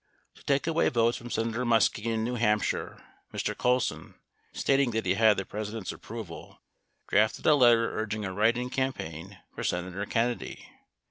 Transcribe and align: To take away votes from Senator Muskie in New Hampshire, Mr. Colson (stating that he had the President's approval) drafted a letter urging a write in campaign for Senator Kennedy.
To 0.33 0.41
take 0.43 0.65
away 0.65 0.89
votes 0.89 1.15
from 1.15 1.29
Senator 1.29 1.63
Muskie 1.63 2.05
in 2.05 2.23
New 2.23 2.33
Hampshire, 2.33 3.03
Mr. 3.31 3.55
Colson 3.55 4.15
(stating 4.51 4.89
that 4.89 5.05
he 5.05 5.13
had 5.13 5.37
the 5.37 5.45
President's 5.45 5.91
approval) 5.91 6.59
drafted 7.07 7.45
a 7.45 7.53
letter 7.53 7.95
urging 7.99 8.25
a 8.25 8.33
write 8.33 8.57
in 8.57 8.71
campaign 8.71 9.37
for 9.53 9.63
Senator 9.63 10.07
Kennedy. 10.07 10.67